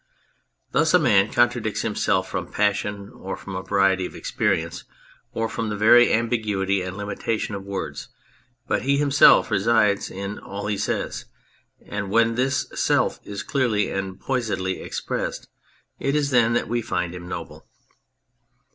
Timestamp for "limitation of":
6.97-7.65